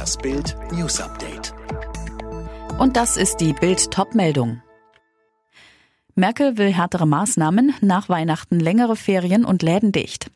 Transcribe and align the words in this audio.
Das 0.00 0.16
Bild 0.16 0.56
News 0.72 0.98
Update. 0.98 1.52
Und 2.78 2.96
das 2.96 3.18
ist 3.18 3.36
die 3.36 3.52
Bild 3.52 3.90
Topmeldung. 3.90 4.62
Merkel 6.14 6.56
will 6.56 6.72
härtere 6.72 7.04
Maßnahmen, 7.04 7.74
nach 7.82 8.08
Weihnachten 8.08 8.60
längere 8.60 8.96
Ferien 8.96 9.44
und 9.44 9.60
Läden 9.60 9.92
dicht. 9.92 10.30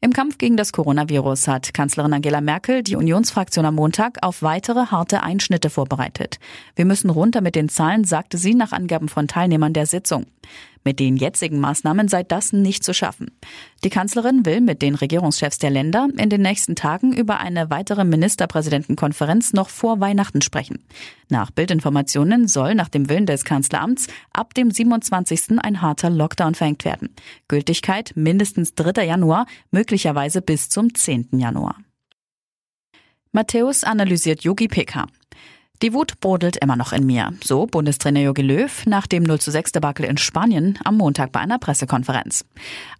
Im 0.00 0.12
Kampf 0.12 0.38
gegen 0.38 0.56
das 0.56 0.72
Coronavirus 0.72 1.48
hat 1.48 1.74
Kanzlerin 1.74 2.12
Angela 2.12 2.40
Merkel 2.40 2.84
die 2.84 2.94
Unionsfraktion 2.94 3.66
am 3.66 3.74
Montag 3.74 4.18
auf 4.22 4.42
weitere 4.42 4.86
harte 4.86 5.24
Einschnitte 5.24 5.70
vorbereitet. 5.70 6.38
Wir 6.76 6.84
müssen 6.84 7.10
runter 7.10 7.40
mit 7.40 7.56
den 7.56 7.68
Zahlen, 7.68 8.04
sagte 8.04 8.38
sie 8.38 8.54
nach 8.54 8.70
Angaben 8.70 9.08
von 9.08 9.26
Teilnehmern 9.26 9.72
der 9.72 9.86
Sitzung. 9.86 10.26
Mit 10.84 11.00
den 11.00 11.16
jetzigen 11.16 11.60
Maßnahmen 11.60 12.08
sei 12.08 12.22
das 12.22 12.52
nicht 12.52 12.84
zu 12.84 12.92
schaffen. 12.92 13.30
Die 13.84 13.88
Kanzlerin 13.88 14.44
will 14.44 14.60
mit 14.60 14.82
den 14.82 14.94
Regierungschefs 14.94 15.58
der 15.58 15.70
Länder 15.70 16.08
in 16.18 16.28
den 16.28 16.42
nächsten 16.42 16.76
Tagen 16.76 17.14
über 17.14 17.40
eine 17.40 17.70
weitere 17.70 18.04
Ministerpräsidentenkonferenz 18.04 19.54
noch 19.54 19.70
vor 19.70 20.00
Weihnachten 20.00 20.42
sprechen. 20.42 20.84
Nach 21.30 21.50
Bildinformationen 21.50 22.48
soll 22.48 22.74
nach 22.74 22.90
dem 22.90 23.08
Willen 23.08 23.24
des 23.24 23.44
Kanzleramts 23.44 24.08
ab 24.32 24.52
dem 24.52 24.70
27. 24.70 25.58
ein 25.62 25.80
harter 25.80 26.10
Lockdown 26.10 26.54
verhängt 26.54 26.84
werden. 26.84 27.14
Gültigkeit 27.48 28.12
mindestens 28.14 28.74
3. 28.74 29.06
Januar, 29.06 29.46
möglicherweise 29.70 30.42
bis 30.42 30.68
zum 30.68 30.94
10. 30.94 31.30
Januar. 31.32 31.76
Matthäus 33.32 33.82
analysiert 33.84 34.44
Yogi 34.44 34.68
PK. 34.68 35.06
Die 35.84 35.92
Wut 35.92 36.18
brodelt 36.18 36.56
immer 36.56 36.76
noch 36.76 36.94
in 36.94 37.04
mir, 37.04 37.34
so 37.44 37.66
Bundestrainer 37.66 38.20
Jogi 38.20 38.40
Löw 38.40 38.86
nach 38.86 39.06
dem 39.06 39.22
0 39.22 39.38
zu 39.38 39.50
6 39.50 39.72
Debakel 39.72 40.06
in 40.06 40.16
Spanien 40.16 40.78
am 40.82 40.96
Montag 40.96 41.30
bei 41.30 41.40
einer 41.40 41.58
Pressekonferenz. 41.58 42.46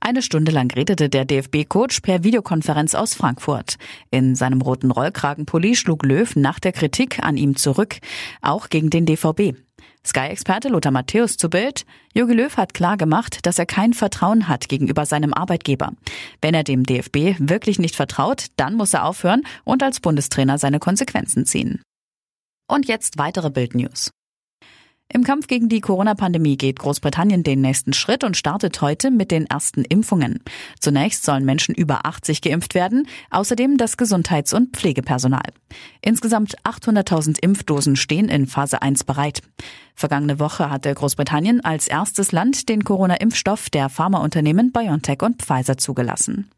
Eine 0.00 0.20
Stunde 0.20 0.52
lang 0.52 0.70
redete 0.70 1.08
der 1.08 1.24
DFB-Coach 1.24 2.00
per 2.00 2.24
Videokonferenz 2.24 2.94
aus 2.94 3.14
Frankfurt. 3.14 3.76
In 4.10 4.34
seinem 4.34 4.60
roten 4.60 4.90
Rollkragenpulli 4.90 5.76
schlug 5.76 6.04
Löw 6.04 6.36
nach 6.36 6.60
der 6.60 6.72
Kritik 6.72 7.24
an 7.24 7.38
ihm 7.38 7.56
zurück, 7.56 8.00
auch 8.42 8.68
gegen 8.68 8.90
den 8.90 9.06
DVB. 9.06 9.56
Sky-Experte 10.04 10.68
Lothar 10.68 10.92
Matthäus 10.92 11.38
zu 11.38 11.48
Bild. 11.48 11.86
Jogi 12.12 12.34
Löw 12.34 12.54
hat 12.54 12.74
klar 12.74 12.98
gemacht, 12.98 13.46
dass 13.46 13.58
er 13.58 13.64
kein 13.64 13.94
Vertrauen 13.94 14.46
hat 14.46 14.68
gegenüber 14.68 15.06
seinem 15.06 15.32
Arbeitgeber. 15.32 15.92
Wenn 16.42 16.52
er 16.52 16.64
dem 16.64 16.84
DFB 16.84 17.38
wirklich 17.38 17.78
nicht 17.78 17.96
vertraut, 17.96 18.48
dann 18.56 18.74
muss 18.74 18.92
er 18.92 19.06
aufhören 19.06 19.40
und 19.64 19.82
als 19.82 20.00
Bundestrainer 20.00 20.58
seine 20.58 20.80
Konsequenzen 20.80 21.46
ziehen. 21.46 21.80
Und 22.66 22.86
jetzt 22.86 23.18
weitere 23.18 23.50
Bildnews. 23.50 24.10
Im 25.12 25.22
Kampf 25.22 25.46
gegen 25.46 25.68
die 25.68 25.80
Corona-Pandemie 25.80 26.56
geht 26.56 26.78
Großbritannien 26.78 27.42
den 27.42 27.60
nächsten 27.60 27.92
Schritt 27.92 28.24
und 28.24 28.36
startet 28.36 28.80
heute 28.80 29.10
mit 29.10 29.30
den 29.30 29.46
ersten 29.46 29.84
Impfungen. 29.84 30.40
Zunächst 30.80 31.24
sollen 31.24 31.44
Menschen 31.44 31.74
über 31.74 32.06
80 32.06 32.40
geimpft 32.40 32.74
werden, 32.74 33.06
außerdem 33.30 33.76
das 33.76 33.96
Gesundheits- 33.96 34.54
und 34.54 34.76
Pflegepersonal. 34.76 35.52
Insgesamt 36.00 36.56
800.000 36.64 37.38
Impfdosen 37.42 37.96
stehen 37.96 38.28
in 38.28 38.46
Phase 38.46 38.80
1 38.80 39.04
bereit. 39.04 39.42
Vergangene 39.94 40.40
Woche 40.40 40.70
hatte 40.70 40.92
Großbritannien 40.92 41.62
als 41.62 41.86
erstes 41.86 42.32
Land 42.32 42.68
den 42.68 42.82
Corona-Impfstoff 42.82 43.70
der 43.70 43.90
Pharmaunternehmen 43.90 44.72
BioNTech 44.72 45.22
und 45.22 45.42
Pfizer 45.42 45.76
zugelassen. 45.76 46.50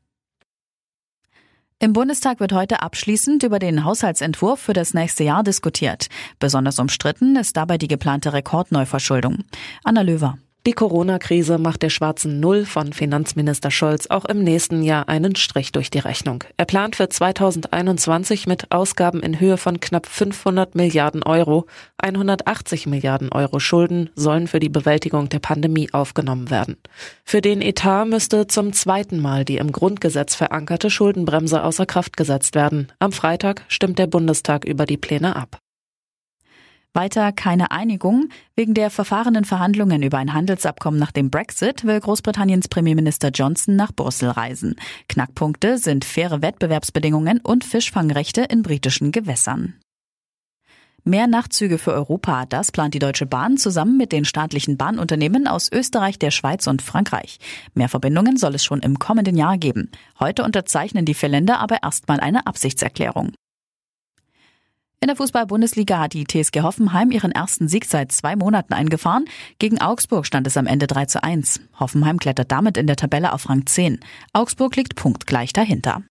Im 1.78 1.92
Bundestag 1.92 2.40
wird 2.40 2.54
heute 2.54 2.80
abschließend 2.80 3.42
über 3.42 3.58
den 3.58 3.84
Haushaltsentwurf 3.84 4.58
für 4.58 4.72
das 4.72 4.94
nächste 4.94 5.24
Jahr 5.24 5.42
diskutiert. 5.42 6.06
Besonders 6.38 6.78
umstritten 6.78 7.36
ist 7.36 7.54
dabei 7.58 7.76
die 7.76 7.86
geplante 7.86 8.32
Rekordneuverschuldung. 8.32 9.44
Anna 9.84 10.00
Löwer. 10.00 10.38
Die 10.66 10.72
Corona-Krise 10.72 11.58
macht 11.58 11.82
der 11.82 11.90
schwarzen 11.90 12.40
Null 12.40 12.64
von 12.64 12.92
Finanzminister 12.92 13.70
Scholz 13.70 14.08
auch 14.08 14.24
im 14.24 14.42
nächsten 14.42 14.82
Jahr 14.82 15.08
einen 15.08 15.36
Strich 15.36 15.70
durch 15.70 15.92
die 15.92 16.00
Rechnung. 16.00 16.42
Er 16.56 16.64
plant 16.64 16.96
für 16.96 17.08
2021 17.08 18.48
mit 18.48 18.72
Ausgaben 18.72 19.20
in 19.20 19.38
Höhe 19.38 19.58
von 19.58 19.78
knapp 19.78 20.06
500 20.06 20.74
Milliarden 20.74 21.22
Euro. 21.22 21.66
180 21.98 22.88
Milliarden 22.88 23.30
Euro 23.30 23.60
Schulden 23.60 24.10
sollen 24.16 24.48
für 24.48 24.58
die 24.58 24.68
Bewältigung 24.68 25.28
der 25.28 25.38
Pandemie 25.38 25.88
aufgenommen 25.92 26.50
werden. 26.50 26.76
Für 27.22 27.40
den 27.40 27.62
Etat 27.62 28.06
müsste 28.06 28.48
zum 28.48 28.72
zweiten 28.72 29.20
Mal 29.20 29.44
die 29.44 29.58
im 29.58 29.70
Grundgesetz 29.70 30.34
verankerte 30.34 30.90
Schuldenbremse 30.90 31.62
außer 31.62 31.86
Kraft 31.86 32.16
gesetzt 32.16 32.56
werden. 32.56 32.88
Am 32.98 33.12
Freitag 33.12 33.62
stimmt 33.68 34.00
der 34.00 34.08
Bundestag 34.08 34.64
über 34.64 34.84
die 34.84 34.96
Pläne 34.96 35.36
ab. 35.36 35.60
Weiter 36.96 37.30
keine 37.30 37.70
Einigung. 37.70 38.30
Wegen 38.56 38.74
der 38.74 38.90
verfahrenen 38.90 39.44
Verhandlungen 39.44 40.02
über 40.02 40.18
ein 40.18 40.32
Handelsabkommen 40.32 40.98
nach 40.98 41.12
dem 41.12 41.30
Brexit 41.30 41.84
will 41.84 42.00
Großbritanniens 42.00 42.66
Premierminister 42.66 43.28
Johnson 43.28 43.76
nach 43.76 43.92
Brüssel 43.92 44.30
reisen. 44.30 44.74
Knackpunkte 45.08 45.78
sind 45.78 46.04
faire 46.04 46.42
Wettbewerbsbedingungen 46.42 47.40
und 47.40 47.64
Fischfangrechte 47.64 48.42
in 48.42 48.62
britischen 48.62 49.12
Gewässern. 49.12 49.74
Mehr 51.04 51.28
Nachtzüge 51.28 51.78
für 51.78 51.92
Europa, 51.92 52.46
das 52.46 52.72
plant 52.72 52.92
die 52.94 52.98
Deutsche 52.98 53.26
Bahn 53.26 53.58
zusammen 53.58 53.96
mit 53.96 54.10
den 54.10 54.24
staatlichen 54.24 54.76
Bahnunternehmen 54.76 55.46
aus 55.46 55.70
Österreich, 55.70 56.18
der 56.18 56.32
Schweiz 56.32 56.66
und 56.66 56.82
Frankreich. 56.82 57.38
Mehr 57.74 57.88
Verbindungen 57.88 58.38
soll 58.38 58.56
es 58.56 58.64
schon 58.64 58.80
im 58.80 58.98
kommenden 58.98 59.36
Jahr 59.36 59.56
geben. 59.56 59.92
Heute 60.18 60.42
unterzeichnen 60.42 61.04
die 61.04 61.14
vier 61.14 61.28
Länder 61.28 61.60
aber 61.60 61.84
erstmal 61.84 62.18
eine 62.18 62.48
Absichtserklärung. 62.48 63.32
In 65.00 65.08
der 65.08 65.16
Fußball-Bundesliga 65.16 65.98
hat 65.98 66.14
die 66.14 66.24
TSG 66.24 66.62
Hoffenheim 66.62 67.10
ihren 67.10 67.30
ersten 67.30 67.68
Sieg 67.68 67.84
seit 67.84 68.12
zwei 68.12 68.34
Monaten 68.34 68.72
eingefahren. 68.72 69.26
Gegen 69.58 69.78
Augsburg 69.78 70.24
stand 70.24 70.46
es 70.46 70.56
am 70.56 70.66
Ende 70.66 70.86
3 70.86 71.04
zu 71.04 71.22
1. 71.22 71.60
Hoffenheim 71.78 72.18
klettert 72.18 72.50
damit 72.50 72.78
in 72.78 72.86
der 72.86 72.96
Tabelle 72.96 73.34
auf 73.34 73.50
Rang 73.50 73.66
10. 73.66 74.00
Augsburg 74.32 74.74
liegt 74.74 74.96
punktgleich 74.96 75.52
dahinter. 75.52 76.02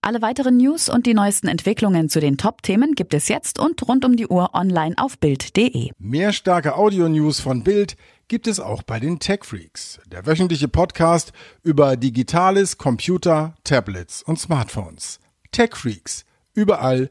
Alle 0.00 0.20
weiteren 0.20 0.56
News 0.56 0.88
und 0.88 1.06
die 1.06 1.14
neuesten 1.14 1.46
Entwicklungen 1.46 2.08
zu 2.08 2.20
den 2.20 2.36
Top-Themen 2.36 2.94
gibt 2.94 3.14
es 3.14 3.28
jetzt 3.28 3.58
und 3.58 3.86
rund 3.88 4.04
um 4.04 4.16
die 4.16 4.26
Uhr 4.26 4.50
online 4.52 4.96
auf 4.98 5.18
Bild.de. 5.18 5.92
Mehr 5.98 6.32
starke 6.32 6.76
Audio-News 6.76 7.40
von 7.40 7.62
Bild 7.62 7.96
gibt 8.26 8.48
es 8.48 8.58
auch 8.58 8.82
bei 8.82 8.98
den 8.98 9.20
Tech 9.20 9.44
Freaks, 9.44 10.00
der 10.06 10.26
wöchentliche 10.26 10.68
Podcast 10.68 11.32
über 11.62 11.96
Digitales, 11.96 12.76
Computer, 12.78 13.54
Tablets 13.62 14.22
und 14.22 14.38
Smartphones. 14.38 15.20
Tech 15.52 15.74
Freaks, 15.74 16.24
überall, 16.52 17.10